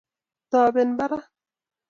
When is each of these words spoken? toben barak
toben 0.51 0.97
barak 0.97 1.25